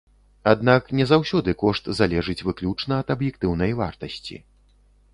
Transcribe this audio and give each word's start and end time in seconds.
Аднак, 0.51 0.87
не 0.99 1.05
заўсёды 1.11 1.53
кошт 1.65 1.91
залежыць 1.99 2.39
выключна 2.49 2.93
ад 3.05 3.17
аб'ектыўнай 3.19 3.71
вартасці. 3.83 4.35